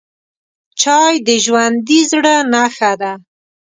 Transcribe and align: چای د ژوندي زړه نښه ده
چای 0.81 1.13
د 1.27 1.29
ژوندي 1.45 1.99
زړه 2.11 2.35
نښه 2.51 2.91
ده 3.01 3.13